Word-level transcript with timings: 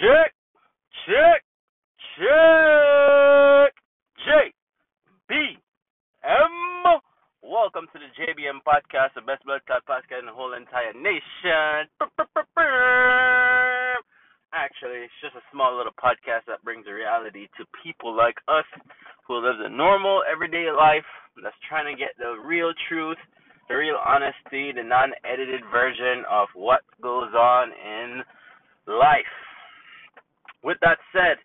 Check. 0.00 0.32
J 4.24 4.32
B 5.28 5.34
M. 6.24 7.00
Welcome 7.44 7.84
to 7.92 7.98
the 8.00 8.08
JBM 8.16 8.64
podcast, 8.64 9.12
the 9.12 9.20
best 9.20 9.44
blood 9.44 9.60
clot 9.66 9.84
podcast 9.84 10.20
in 10.20 10.26
the 10.26 10.32
whole 10.32 10.54
entire 10.56 10.96
nation. 10.96 11.84
Actually, 14.56 15.04
it's 15.04 15.20
just 15.20 15.36
a 15.36 15.44
small 15.52 15.76
little 15.76 15.92
podcast 16.00 16.48
that 16.48 16.64
brings 16.64 16.86
reality 16.88 17.48
to 17.60 17.68
people 17.84 18.16
like 18.16 18.40
us 18.48 18.64
who 19.28 19.36
live 19.36 19.60
the 19.62 19.68
normal, 19.68 20.22
everyday 20.24 20.72
life 20.72 21.04
that's 21.44 21.60
trying 21.68 21.92
to 21.92 22.00
get 22.00 22.16
the 22.16 22.40
real 22.40 22.72
truth, 22.88 23.20
the 23.68 23.76
real 23.76 24.00
honesty, 24.00 24.72
the 24.72 24.82
non 24.82 25.12
edited 25.28 25.60
version 25.70 26.24
of 26.24 26.48
what 26.54 26.80
goes 27.02 27.34
on 27.36 27.68
in 27.76 28.24
life. 28.88 29.28
With 30.62 30.78
that 30.82 30.98
said, 31.12 31.38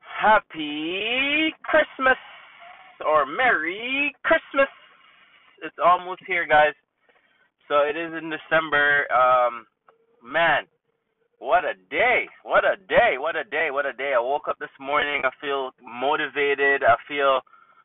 happy 0.00 1.54
Christmas 1.64 2.18
or 3.04 3.26
Merry 3.26 4.14
Christmas. 4.24 4.68
It's 5.62 5.76
almost 5.84 6.20
here, 6.26 6.46
guys. 6.46 6.74
So 7.68 7.80
it 7.80 7.96
is 7.96 8.12
in 8.12 8.30
December. 8.30 9.06
Um, 9.10 9.66
man, 10.22 10.64
what 11.38 11.64
a 11.64 11.74
day! 11.90 12.28
What 12.44 12.64
a 12.64 12.76
day! 12.76 13.16
What 13.18 13.36
a 13.36 13.44
day! 13.44 13.68
What 13.70 13.86
a 13.86 13.92
day! 13.92 14.12
I 14.16 14.20
woke 14.20 14.48
up 14.48 14.58
this 14.58 14.72
morning. 14.78 15.22
I 15.24 15.30
feel 15.40 15.70
motivated. 15.82 16.82
I 16.82 16.96
feel 17.08 17.40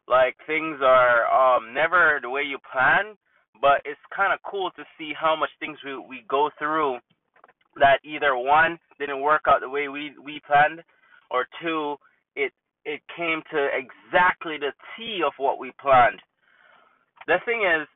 like 0.07 0.35
things 0.47 0.77
are 0.83 1.25
um, 1.31 1.73
never 1.73 2.19
the 2.21 2.29
way 2.29 2.43
you 2.43 2.57
plan, 2.71 3.15
but 3.61 3.81
it's 3.85 3.99
kind 4.15 4.33
of 4.33 4.39
cool 4.49 4.71
to 4.75 4.83
see 4.97 5.13
how 5.19 5.35
much 5.35 5.49
things 5.59 5.77
we 5.85 5.97
we 5.97 6.25
go 6.29 6.49
through 6.59 6.99
that 7.79 7.99
either 8.03 8.35
one 8.35 8.77
didn't 9.01 9.21
work 9.21 9.41
out 9.47 9.61
the 9.61 9.69
way 9.69 9.89
we 9.89 10.13
we 10.23 10.39
planned, 10.45 10.81
or 11.29 11.47
two 11.61 11.95
it 12.35 12.53
it 12.85 13.01
came 13.17 13.41
to 13.51 13.67
exactly 13.73 14.57
the 14.57 14.71
T 14.95 15.21
of 15.25 15.33
what 15.37 15.59
we 15.59 15.71
planned. 15.81 16.21
The 17.27 17.37
thing 17.45 17.65
is, 17.65 17.87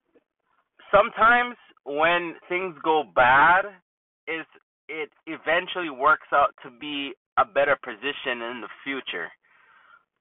sometimes 0.92 1.56
when 1.86 2.36
things 2.50 2.76
go 2.84 3.04
bad, 3.16 3.66
is 4.28 4.46
it 4.90 5.10
eventually 5.28 5.90
works 5.90 6.28
out 6.34 6.54
to 6.64 6.70
be 6.70 7.14
a 7.38 7.46
better 7.46 7.78
position 7.84 8.42
in 8.42 8.62
the 8.62 8.74
future. 8.84 9.30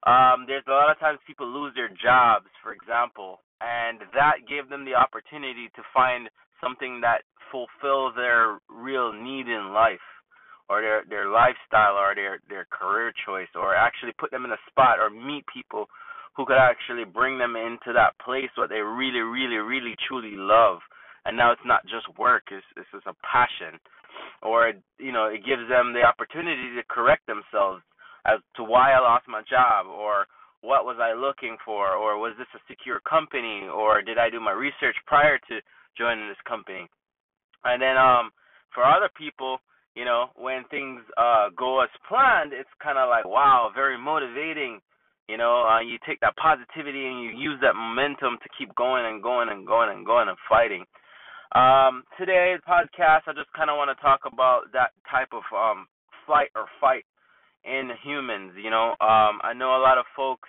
Um, 0.06 0.44
there's 0.46 0.64
a 0.68 0.72
lot 0.72 0.90
of 0.90 0.98
times 0.98 1.18
people 1.26 1.48
lose 1.48 1.72
their 1.74 1.88
jobs, 1.88 2.48
for 2.62 2.72
example, 2.72 3.40
and 3.60 4.00
that 4.12 4.44
gave 4.48 4.68
them 4.68 4.84
the 4.84 4.94
opportunity 4.94 5.68
to 5.76 5.82
find 5.94 6.28
something 6.60 7.00
that 7.00 7.22
fulfills 7.50 8.12
their 8.16 8.58
real 8.68 9.12
need 9.12 9.48
in 9.48 9.72
life 9.72 10.04
or 10.68 10.80
their 10.80 11.04
their 11.08 11.28
lifestyle 11.28 11.96
or 11.96 12.14
their 12.14 12.40
their 12.48 12.66
career 12.70 13.12
choice 13.26 13.50
or 13.54 13.74
actually 13.74 14.12
put 14.18 14.30
them 14.30 14.44
in 14.44 14.52
a 14.52 14.66
spot 14.70 14.98
or 14.98 15.10
meet 15.10 15.44
people 15.52 15.86
who 16.36 16.44
could 16.44 16.58
actually 16.58 17.04
bring 17.04 17.38
them 17.38 17.54
into 17.54 17.92
that 17.94 18.18
place 18.18 18.50
what 18.56 18.70
they 18.70 18.80
really 18.80 19.20
really 19.20 19.60
really 19.60 19.94
truly 20.08 20.36
love. 20.36 20.78
And 21.26 21.36
now 21.36 21.52
it's 21.52 21.64
not 21.64 21.84
just 21.84 22.08
work 22.18 22.44
it's 22.50 22.64
it's 22.76 22.88
just 22.92 23.06
a 23.06 23.14
passion. 23.20 23.78
Or 24.42 24.72
you 24.98 25.12
know 25.12 25.26
it 25.26 25.44
gives 25.44 25.68
them 25.68 25.92
the 25.92 26.02
opportunity 26.02 26.74
to 26.76 26.82
correct 26.88 27.26
themselves 27.26 27.82
as 28.24 28.40
to 28.56 28.64
why 28.64 28.92
I 28.92 29.00
lost 29.00 29.28
my 29.28 29.42
job 29.44 29.86
or 29.86 30.26
what 30.62 30.88
was 30.88 30.96
I 30.96 31.12
looking 31.12 31.58
for 31.60 31.92
or 31.92 32.16
was 32.16 32.32
this 32.38 32.48
a 32.56 32.60
secure 32.66 33.00
company 33.04 33.68
or 33.68 34.00
did 34.00 34.16
I 34.16 34.30
do 34.30 34.40
my 34.40 34.52
research 34.52 34.96
prior 35.04 35.36
to 35.36 35.60
joining 35.98 36.26
this 36.26 36.40
company? 36.48 36.88
And 37.64 37.82
then 37.82 37.98
um 38.00 38.32
for 38.72 38.82
other 38.82 39.10
people 39.12 39.60
you 39.94 40.04
know, 40.04 40.30
when 40.36 40.64
things 40.70 41.00
uh 41.16 41.48
go 41.56 41.80
as 41.82 41.90
planned, 42.08 42.52
it's 42.52 42.70
kind 42.82 42.98
of 42.98 43.08
like 43.08 43.24
wow, 43.24 43.70
very 43.74 43.98
motivating. 43.98 44.80
You 45.28 45.38
know, 45.38 45.64
uh, 45.64 45.80
you 45.80 45.96
take 46.06 46.20
that 46.20 46.36
positivity 46.36 47.06
and 47.06 47.22
you 47.22 47.30
use 47.32 47.58
that 47.62 47.74
momentum 47.74 48.36
to 48.42 48.48
keep 48.58 48.74
going 48.74 49.06
and 49.06 49.22
going 49.22 49.48
and 49.48 49.66
going 49.66 49.88
and 49.88 50.04
going 50.04 50.28
and 50.28 50.36
fighting. 50.48 50.84
Um, 51.54 52.02
today's 52.18 52.60
podcast, 52.68 53.24
I 53.24 53.32
just 53.32 53.48
kind 53.56 53.70
of 53.70 53.78
want 53.78 53.88
to 53.88 54.02
talk 54.02 54.20
about 54.30 54.68
that 54.74 54.90
type 55.08 55.32
of 55.32 55.46
um, 55.56 55.86
flight 56.26 56.50
or 56.54 56.66
fight 56.80 57.06
in 57.64 57.88
humans. 58.02 58.52
You 58.60 58.68
know, 58.68 58.98
um, 59.00 59.40
I 59.40 59.54
know 59.56 59.76
a 59.76 59.80
lot 59.80 59.96
of 59.96 60.04
folks 60.16 60.48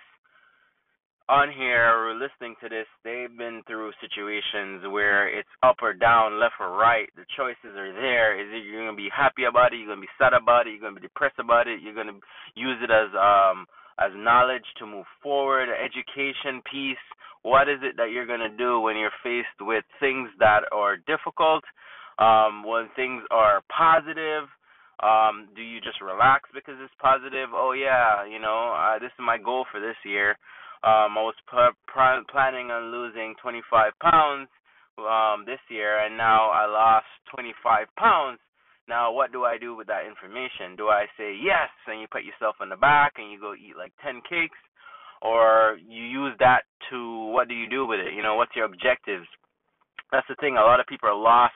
on 1.28 1.50
here 1.50 1.90
or 1.90 2.14
listening 2.14 2.54
to 2.62 2.68
this, 2.68 2.86
they've 3.02 3.34
been 3.36 3.62
through 3.66 3.90
situations 4.00 4.86
where 4.90 5.26
it's 5.26 5.48
up 5.62 5.76
or 5.82 5.92
down, 5.92 6.38
left 6.38 6.54
or 6.60 6.76
right. 6.78 7.08
The 7.16 7.26
choices 7.36 7.74
are 7.76 7.92
there. 7.92 8.38
Is 8.38 8.46
it 8.52 8.64
you're 8.64 8.84
gonna 8.84 8.96
be 8.96 9.10
happy 9.10 9.44
about 9.44 9.72
it? 9.72 9.78
You're 9.78 9.88
gonna 9.90 10.06
be 10.06 10.18
sad 10.18 10.32
about 10.32 10.66
it? 10.66 10.70
You're 10.70 10.86
gonna 10.86 11.00
be 11.00 11.06
depressed 11.06 11.38
about 11.38 11.66
it? 11.66 11.80
You're 11.82 11.94
gonna 11.94 12.18
use 12.54 12.78
it 12.82 12.90
as 12.90 13.10
um 13.18 13.66
as 13.98 14.12
knowledge 14.14 14.66
to 14.78 14.86
move 14.86 15.06
forward, 15.22 15.68
education 15.68 16.62
piece. 16.70 17.02
What 17.42 17.68
is 17.68 17.78
it 17.82 17.96
that 17.96 18.10
you're 18.10 18.26
gonna 18.26 18.54
do 18.56 18.80
when 18.80 18.96
you're 18.96 19.14
faced 19.22 19.58
with 19.60 19.84
things 19.98 20.28
that 20.38 20.62
are 20.72 20.96
difficult? 20.96 21.64
Um, 22.18 22.64
when 22.64 22.88
things 22.96 23.22
are 23.30 23.62
positive, 23.68 24.48
um, 25.02 25.48
do 25.54 25.60
you 25.60 25.80
just 25.80 26.00
relax 26.00 26.48
because 26.54 26.74
it's 26.80 26.94
positive? 27.00 27.50
Oh 27.52 27.72
yeah, 27.72 28.24
you 28.24 28.38
know, 28.38 28.72
uh, 28.72 28.98
this 28.98 29.12
is 29.12 29.20
my 29.20 29.38
goal 29.38 29.66
for 29.70 29.80
this 29.80 29.96
year. 30.04 30.38
Um, 30.84 31.16
I 31.16 31.22
was 31.24 31.34
pl- 31.48 31.76
pl- 31.92 32.24
planning 32.30 32.70
on 32.70 32.92
losing 32.92 33.34
25 33.42 33.92
pounds 34.00 34.48
um, 34.98 35.44
this 35.46 35.60
year, 35.68 36.04
and 36.04 36.16
now 36.16 36.50
I 36.50 36.66
lost 36.66 37.06
25 37.34 37.86
pounds. 37.96 38.38
Now, 38.88 39.10
what 39.10 39.32
do 39.32 39.44
I 39.44 39.58
do 39.58 39.74
with 39.74 39.88
that 39.88 40.06
information? 40.06 40.76
Do 40.76 40.88
I 40.88 41.06
say 41.18 41.34
yes, 41.34 41.68
and 41.88 42.00
you 42.00 42.06
put 42.10 42.24
yourself 42.24 42.56
on 42.60 42.68
the 42.68 42.76
back 42.76 43.14
and 43.18 43.30
you 43.32 43.40
go 43.40 43.54
eat 43.54 43.76
like 43.76 43.92
10 44.04 44.22
cakes, 44.28 44.58
or 45.22 45.78
you 45.82 46.04
use 46.04 46.34
that 46.38 46.62
to 46.90 47.26
what 47.32 47.48
do 47.48 47.54
you 47.54 47.68
do 47.68 47.86
with 47.86 48.00
it? 48.00 48.14
You 48.14 48.22
know, 48.22 48.36
what's 48.36 48.54
your 48.54 48.66
objectives? 48.66 49.26
That's 50.12 50.26
the 50.28 50.36
thing. 50.38 50.56
A 50.56 50.60
lot 50.62 50.78
of 50.78 50.86
people 50.86 51.08
are 51.08 51.18
lost 51.18 51.54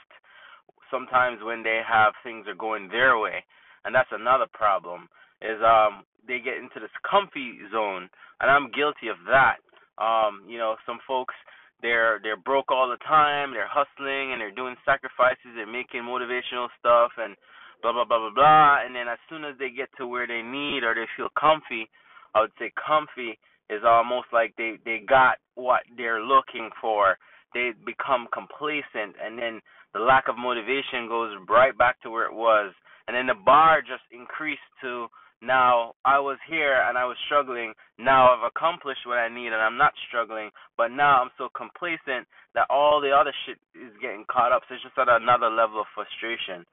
sometimes 0.91 1.39
when 1.43 1.63
they 1.63 1.81
have 1.87 2.13
things 2.25 2.47
are 2.49 2.55
going 2.59 2.89
their 2.89 3.19
way, 3.19 3.45
and 3.85 3.95
that's 3.95 4.11
another 4.13 4.47
problem. 4.53 5.09
Is 5.43 5.61
um 5.65 6.05
they 6.27 6.39
get 6.39 6.57
into 6.57 6.81
this 6.81 6.95
comfy 7.09 7.59
zone, 7.73 8.09
and 8.41 8.51
I'm 8.51 8.71
guilty 8.71 9.09
of 9.09 9.17
that. 9.27 9.59
Um, 10.01 10.45
you 10.49 10.59
know, 10.59 10.77
some 10.87 10.99
folks 11.07 11.35
they're 11.83 12.21
they're 12.23 12.37
broke 12.37 12.71
all 12.71 12.89
the 12.89 13.01
time, 13.05 13.53
they're 13.53 13.69
hustling 13.69 14.33
and 14.33 14.41
they're 14.41 14.55
doing 14.55 14.77
sacrifices, 14.85 15.57
they're 15.57 15.67
making 15.67 16.03
motivational 16.03 16.69
stuff 16.79 17.13
and 17.17 17.37
blah 17.83 17.93
blah 17.93 18.05
blah 18.05 18.19
blah 18.19 18.35
blah. 18.35 18.85
And 18.85 18.95
then 18.95 19.09
as 19.09 19.19
soon 19.29 19.45
as 19.45 19.57
they 19.59 19.71
get 19.71 19.89
to 19.99 20.07
where 20.07 20.27
they 20.27 20.43
need 20.43 20.85
or 20.85 20.95
they 20.95 21.09
feel 21.17 21.29
comfy, 21.39 21.89
I 22.35 22.41
would 22.41 22.53
say 22.59 22.73
comfy 22.77 23.39
is 23.69 23.83
almost 23.85 24.29
like 24.33 24.55
they 24.57 24.77
they 24.85 25.03
got 25.07 25.39
what 25.55 25.83
they're 25.97 26.23
looking 26.23 26.71
for. 26.81 27.17
They 27.53 27.73
become 27.85 28.29
complacent, 28.33 29.17
and 29.19 29.37
then 29.39 29.61
the 29.93 30.01
lack 30.01 30.29
of 30.29 30.39
motivation 30.39 31.09
goes 31.09 31.35
right 31.49 31.77
back 31.77 32.01
to 32.03 32.11
where 32.11 32.27
it 32.27 32.35
was, 32.35 32.73
and 33.09 33.17
then 33.17 33.27
the 33.27 33.35
bar 33.35 33.81
just 33.83 34.07
increased 34.13 34.71
to 34.83 35.09
now 35.43 35.95
I 36.05 36.21
was 36.21 36.37
here 36.49 36.85
and 36.85 36.99
I 36.99 37.05
was 37.05 37.17
struggling. 37.25 37.73
Now 37.99 38.35
I've 38.35 38.45
accomplished 38.45 39.07
what 39.07 39.19
I 39.19 39.29
need 39.29 39.49
and 39.49 39.63
I'm 39.63 39.79
not 39.79 39.93
struggling. 40.09 40.51
But 40.77 40.89
now 40.93 41.23
I'm 41.23 41.31
so 41.39 41.49
complacent 41.57 42.29
that 42.55 42.69
all 42.69 43.01
the 43.01 43.11
other 43.11 43.33
shit 43.47 43.57
is 43.75 43.93
getting 44.01 44.25
caught 44.31 44.53
up. 44.53 44.63
So 44.69 44.75
it's 44.75 44.85
just 44.85 44.99
at 44.99 45.09
another 45.09 45.49
level 45.49 45.81
of 45.81 45.89
frustration, 45.97 46.65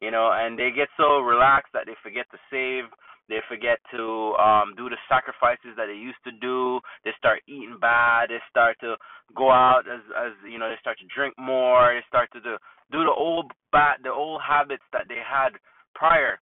you 0.00 0.10
know. 0.10 0.32
And 0.32 0.58
they 0.58 0.72
get 0.72 0.88
so 0.96 1.20
relaxed 1.20 1.72
that 1.74 1.84
they 1.84 1.96
forget 2.02 2.24
to 2.32 2.38
save. 2.48 2.88
They 3.28 3.44
forget 3.50 3.82
to 3.92 4.32
um 4.40 4.72
do 4.78 4.88
the 4.88 4.96
sacrifices 5.10 5.76
that 5.76 5.92
they 5.92 5.98
used 5.98 6.22
to 6.24 6.32
do. 6.40 6.80
They 7.04 7.12
start 7.18 7.44
eating 7.48 7.76
bad. 7.80 8.30
They 8.30 8.40
start 8.48 8.80
to 8.80 8.96
go 9.36 9.50
out 9.50 9.84
as 9.84 10.00
as 10.16 10.32
you 10.48 10.56
know. 10.56 10.70
They 10.70 10.80
start 10.80 10.96
to 11.04 11.10
drink 11.12 11.34
more. 11.36 11.92
They 11.92 12.06
start 12.08 12.30
to 12.32 12.40
do 12.40 12.56
do 12.88 13.04
the 13.04 13.12
old 13.12 13.52
bad 13.72 14.00
the 14.04 14.12
old 14.12 14.40
habits 14.40 14.84
that 14.92 15.04
they 15.08 15.20
had 15.20 15.58
prior 15.92 16.38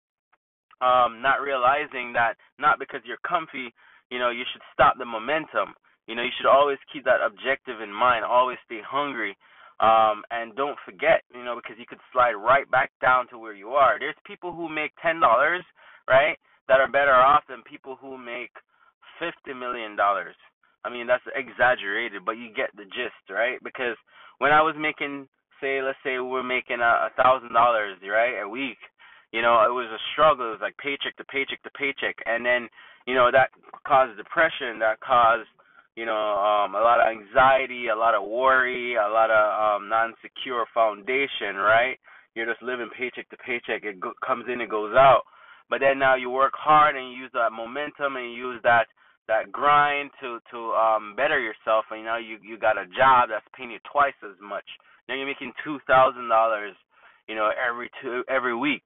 um, 0.84 1.22
not 1.24 1.40
realizing 1.40 2.12
that 2.12 2.36
not 2.60 2.78
because 2.78 3.00
you're 3.08 3.22
comfy, 3.26 3.72
you 4.10 4.18
know, 4.18 4.28
you 4.28 4.44
should 4.52 4.62
stop 4.72 4.94
the 4.98 5.08
momentum. 5.08 5.72
You 6.06 6.14
know, 6.14 6.22
you 6.22 6.34
should 6.36 6.50
always 6.50 6.76
keep 6.92 7.04
that 7.08 7.24
objective 7.24 7.80
in 7.80 7.88
mind. 7.88 8.24
Always 8.24 8.58
stay 8.66 8.80
hungry. 8.84 9.36
Um, 9.80 10.22
and 10.30 10.54
don't 10.54 10.78
forget, 10.84 11.24
you 11.34 11.42
know, 11.42 11.56
because 11.56 11.80
you 11.80 11.86
could 11.88 11.98
slide 12.12 12.34
right 12.38 12.70
back 12.70 12.92
down 13.00 13.26
to 13.28 13.38
where 13.38 13.54
you 13.54 13.70
are. 13.70 13.98
There's 13.98 14.14
people 14.24 14.52
who 14.52 14.68
make 14.68 14.92
ten 15.02 15.18
dollars, 15.18 15.64
right, 16.06 16.38
that 16.68 16.78
are 16.78 16.86
better 16.86 17.16
off 17.16 17.42
than 17.48 17.62
people 17.66 17.96
who 17.98 18.16
make 18.16 18.52
fifty 19.18 19.56
million 19.56 19.96
dollars. 19.96 20.36
I 20.84 20.90
mean, 20.90 21.08
that's 21.08 21.24
exaggerated, 21.34 22.22
but 22.24 22.36
you 22.36 22.52
get 22.54 22.70
the 22.76 22.84
gist, 22.84 23.24
right? 23.30 23.58
Because 23.64 23.96
when 24.38 24.52
I 24.52 24.60
was 24.60 24.76
making, 24.78 25.26
say, 25.60 25.80
let's 25.82 25.98
say 26.04 26.20
we're 26.20 26.44
making 26.44 26.78
a 26.80 27.08
thousand 27.16 27.52
dollars, 27.52 27.96
right, 28.04 28.44
a 28.44 28.48
week, 28.48 28.78
you 29.34 29.42
know, 29.42 29.66
it 29.66 29.74
was 29.74 29.90
a 29.90 30.02
struggle. 30.14 30.46
It 30.54 30.62
was 30.62 30.64
like 30.66 30.78
paycheck 30.78 31.18
to 31.18 31.26
paycheck 31.26 31.58
to 31.66 31.72
paycheck, 31.74 32.16
and 32.30 32.46
then 32.46 32.70
you 33.08 33.14
know 33.18 33.28
that 33.34 33.50
caused 33.82 34.14
depression. 34.16 34.78
That 34.78 35.02
caused 35.02 35.50
you 35.98 36.06
know 36.06 36.22
um, 36.38 36.78
a 36.78 36.82
lot 36.88 37.02
of 37.02 37.10
anxiety, 37.10 37.88
a 37.90 37.98
lot 37.98 38.14
of 38.14 38.22
worry, 38.28 38.94
a 38.94 39.10
lot 39.10 39.30
of 39.34 39.44
um, 39.58 39.88
non-secure 39.90 40.64
foundation. 40.72 41.58
Right? 41.58 41.98
You're 42.34 42.46
just 42.46 42.62
living 42.62 42.90
paycheck 42.96 43.26
to 43.30 43.38
paycheck. 43.42 43.82
It 43.84 43.98
go- 44.00 44.18
comes 44.26 44.46
in, 44.52 44.60
it 44.62 44.70
goes 44.70 44.94
out. 44.94 45.22
but 45.70 45.80
then 45.80 45.98
now 45.98 46.14
you 46.14 46.30
work 46.30 46.54
hard 46.56 46.96
and 46.96 47.10
you 47.12 47.16
use 47.26 47.32
that 47.34 47.52
momentum 47.52 48.16
and 48.16 48.26
you 48.32 48.52
use 48.52 48.60
that 48.62 48.86
that 49.28 49.50
grind 49.52 50.10
to 50.20 50.38
to 50.52 50.58
um 50.76 51.14
better 51.16 51.40
yourself 51.40 51.84
and 51.90 52.04
know 52.04 52.16
you 52.18 52.36
you 52.42 52.58
got 52.58 52.76
a 52.76 52.86
job 52.92 53.30
that's 53.30 53.46
paying 53.56 53.70
you 53.70 53.80
twice 53.90 54.16
as 54.22 54.36
much 54.42 54.66
now 55.08 55.14
you're 55.16 55.26
making 55.26 55.52
two 55.64 55.78
thousand 55.86 56.28
dollars 56.28 56.76
you 57.28 57.34
know 57.34 57.50
every 57.54 57.90
two 58.02 58.22
every 58.28 58.56
week. 58.56 58.84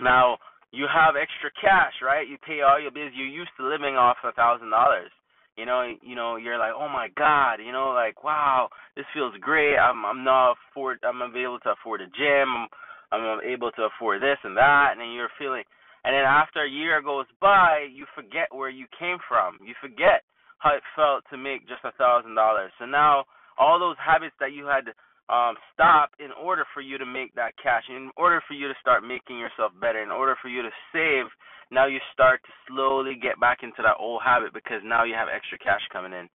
Now 0.00 0.38
you 0.72 0.86
have 0.92 1.16
extra 1.16 1.50
cash 1.60 1.94
right? 2.02 2.28
You 2.28 2.36
pay 2.46 2.60
all 2.62 2.80
your 2.80 2.90
bills. 2.90 3.12
You're 3.14 3.26
used 3.26 3.54
to 3.58 3.68
living 3.68 3.96
off 3.96 4.16
a 4.24 4.32
thousand 4.32 4.70
dollars. 4.70 5.10
You 5.56 5.64
know 5.64 5.88
you 6.02 6.14
know 6.14 6.36
you're 6.36 6.58
like 6.58 6.72
oh 6.76 6.88
my 6.88 7.08
god 7.16 7.64
you 7.64 7.72
know 7.72 7.90
like 7.90 8.22
wow 8.24 8.68
this 8.96 9.06
feels 9.14 9.34
great. 9.40 9.76
I'm 9.76 10.04
i'm 10.04 10.24
not 10.24 10.56
afford 10.70 10.98
i'm 11.02 11.22
able 11.34 11.58
to 11.60 11.72
afford 11.72 12.00
a 12.00 12.06
gym. 12.06 12.68
I'm 13.12 13.20
i'm 13.22 13.40
able 13.44 13.70
to 13.72 13.88
afford 13.88 14.22
this 14.22 14.38
and 14.44 14.56
that. 14.56 14.92
And 14.92 15.00
then 15.00 15.12
you're 15.12 15.32
feeling 15.38 15.64
and 16.04 16.14
then 16.14 16.22
after 16.22 16.62
a 16.62 16.70
year 16.70 17.02
goes 17.02 17.26
by, 17.40 17.88
you 17.90 18.06
forget 18.14 18.46
where 18.54 18.70
you 18.70 18.86
came 18.96 19.18
from. 19.26 19.58
You 19.66 19.74
forget 19.80 20.22
how 20.58 20.70
it 20.70 20.82
felt 20.94 21.24
to 21.30 21.36
make 21.36 21.66
just 21.66 21.82
a 21.82 21.90
thousand 21.98 22.36
dollars. 22.36 22.70
So 22.78 22.86
now 22.86 23.24
all 23.58 23.80
those 23.80 23.96
habits 23.98 24.34
that 24.38 24.52
you 24.52 24.66
had 24.66 24.86
um, 25.28 25.58
stop 25.74 26.10
in 26.18 26.30
order 26.32 26.64
for 26.72 26.80
you 26.80 26.98
to 26.98 27.06
make 27.06 27.34
that 27.34 27.56
cash, 27.58 27.82
in 27.90 28.10
order 28.16 28.40
for 28.46 28.54
you 28.54 28.68
to 28.68 28.74
start 28.80 29.02
making 29.02 29.38
yourself 29.38 29.72
better, 29.80 30.02
in 30.02 30.10
order 30.10 30.36
for 30.40 30.48
you 30.48 30.62
to 30.62 30.70
save, 30.94 31.26
now 31.70 31.86
you 31.86 31.98
start 32.14 32.40
to 32.46 32.52
slowly 32.68 33.18
get 33.18 33.40
back 33.40 33.66
into 33.66 33.82
that 33.82 33.98
old 33.98 34.22
habit 34.22 34.54
because 34.54 34.80
now 34.84 35.02
you 35.02 35.14
have 35.14 35.26
extra 35.26 35.58
cash 35.58 35.82
coming 35.92 36.14
in 36.14 36.30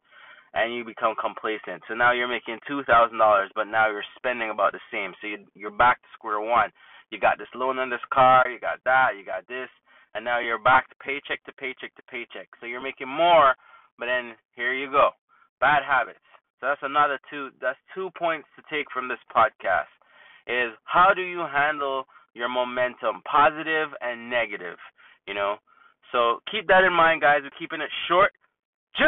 and 0.54 0.76
you 0.76 0.84
become 0.84 1.16
complacent. 1.16 1.80
So 1.88 1.96
now 1.96 2.12
you're 2.12 2.28
making 2.28 2.60
two 2.68 2.84
thousand 2.84 3.18
dollars, 3.18 3.50
but 3.56 3.72
now 3.72 3.88
you're 3.88 4.04
spending 4.20 4.52
about 4.52 4.76
the 4.76 4.84
same. 4.92 5.16
So 5.22 5.28
you, 5.28 5.38
you're 5.56 5.72
back 5.72 6.02
to 6.04 6.08
square 6.14 6.44
one. 6.44 6.72
You 7.12 7.20
got 7.20 7.40
this 7.40 7.52
loan 7.56 7.80
on 7.80 7.90
this 7.90 8.04
car, 8.12 8.44
you 8.52 8.60
got 8.60 8.84
that, 8.84 9.16
you 9.20 9.24
got 9.24 9.48
this, 9.48 9.72
and 10.16 10.24
now 10.24 10.40
you're 10.40 10.60
back 10.60 10.88
to 10.90 10.96
paycheck 11.04 11.44
to 11.48 11.54
paycheck 11.56 11.96
to 11.96 12.04
paycheck. 12.12 12.48
So 12.60 12.68
you're 12.68 12.84
making 12.84 13.08
more, 13.08 13.56
but 14.00 14.08
then 14.08 14.36
here 14.56 14.74
you 14.74 14.92
go. 14.92 15.12
Bad 15.60 15.84
habits. 15.88 16.24
So 16.62 16.68
that's 16.68 16.84
another 16.84 17.20
two 17.30 17.50
that's 17.60 17.80
two 17.96 18.12
points 18.18 18.48
to 18.56 18.62
take 18.70 18.86
from 18.94 19.10
this 19.10 19.18
podcast 19.36 19.90
is 20.46 20.78
how 20.86 21.12
do 21.16 21.22
you 21.22 21.40
handle 21.52 22.06
your 22.34 22.50
momentum, 22.50 23.22
positive 23.30 23.90
and 24.00 24.30
negative, 24.30 24.78
you 25.28 25.34
know? 25.34 25.58
So 26.12 26.40
keep 26.52 26.68
that 26.68 26.84
in 26.84 26.94
mind 26.94 27.22
guys. 27.22 27.42
We're 27.42 27.58
keeping 27.58 27.82
it 27.82 27.90
short. 28.08 28.32
J 28.96 29.04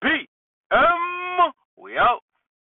B 0.00 0.28
M 0.72 1.52
we 1.76 1.98
out. 1.98 2.20